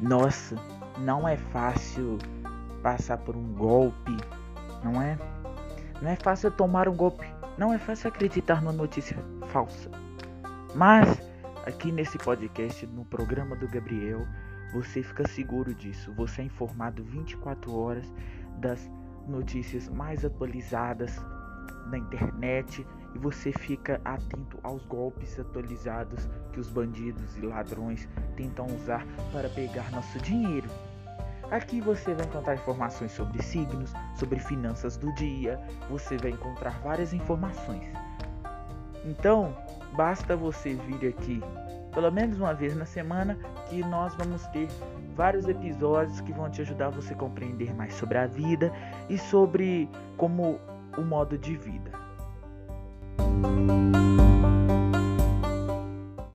[0.00, 0.56] Nossa,
[0.98, 2.18] não é fácil
[2.82, 4.16] passar por um golpe,
[4.82, 5.18] não é?
[6.00, 7.26] Não é fácil tomar um golpe,
[7.58, 9.16] não é fácil acreditar numa notícia
[9.48, 9.90] falsa.
[10.74, 11.20] Mas
[11.66, 14.26] aqui nesse podcast, no programa do Gabriel,
[14.72, 16.12] você fica seguro disso.
[16.14, 18.10] Você é informado 24 horas
[18.58, 18.90] das
[19.28, 21.20] notícias mais atualizadas
[21.86, 28.66] na internet e você fica atento aos golpes atualizados que os bandidos e ladrões tentam
[28.66, 30.68] usar para pegar nosso dinheiro.
[31.50, 37.12] Aqui você vai encontrar informações sobre signos, sobre finanças do dia, você vai encontrar várias
[37.12, 37.84] informações.
[39.04, 39.56] Então,
[39.96, 41.42] basta você vir aqui
[41.92, 43.36] pelo menos uma vez na semana
[43.68, 44.68] que nós vamos ter
[45.14, 48.72] vários episódios que vão te ajudar você a compreender mais sobre a vida
[49.08, 50.58] e sobre como
[50.96, 51.90] o modo de vida.